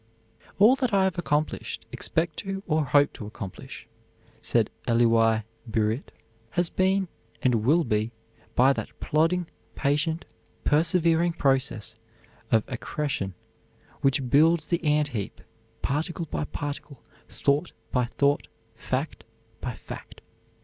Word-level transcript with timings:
"All 0.57 0.75
that 0.77 0.95
I 0.95 1.03
have 1.03 1.19
accomplished, 1.19 1.85
expect 1.91 2.37
to, 2.37 2.63
or 2.65 2.83
hope 2.85 3.13
to 3.13 3.27
accomplish," 3.27 3.87
said 4.41 4.71
Elihu 4.87 5.43
Burritt, 5.69 6.11
"has 6.49 6.71
been 6.71 7.07
and 7.43 7.63
will 7.63 7.83
be 7.83 8.11
by 8.55 8.73
that 8.73 8.99
plodding, 8.99 9.45
patient, 9.75 10.25
persevering 10.63 11.33
process 11.33 11.93
of 12.49 12.63
accretion 12.67 13.35
which 14.01 14.27
builds 14.27 14.65
the 14.65 14.83
ant 14.83 15.09
heap 15.09 15.39
particle 15.83 16.25
by 16.31 16.45
particle, 16.45 17.03
thought 17.29 17.71
by 17.91 18.05
thought, 18.05 18.47
fact 18.73 19.23
by 19.59 19.75
fact. 19.75 20.21